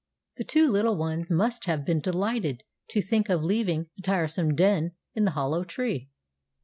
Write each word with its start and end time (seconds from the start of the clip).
The 0.37 0.43
two 0.43 0.67
little 0.67 0.97
ones 0.97 1.29
must 1.31 1.65
have 1.65 1.85
been 1.85 1.99
delighted 1.99 2.63
to 2.89 3.03
think 3.03 3.29
of 3.29 3.43
leaving 3.43 3.85
the 3.97 4.01
tiresome 4.01 4.55
den 4.55 4.93
in 5.13 5.25
the 5.25 5.31
hollow 5.37 5.63
tree. 5.63 6.09